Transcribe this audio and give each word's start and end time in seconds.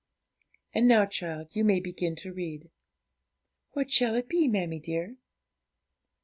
'And 0.73 0.87
now, 0.87 1.05
child, 1.05 1.55
you 1.55 1.63
may 1.63 1.79
begin 1.79 2.15
to 2.15 2.33
read.' 2.33 2.71
'What 3.73 3.91
shall 3.91 4.15
it 4.15 4.27
be, 4.27 4.47
mammie 4.47 4.79
dear?' 4.79 5.17